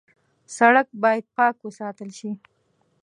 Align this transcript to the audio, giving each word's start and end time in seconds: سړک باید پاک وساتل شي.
سړک 0.57 0.87
باید 1.03 1.25
پاک 1.37 1.55
وساتل 1.67 2.09
شي. 2.19 2.31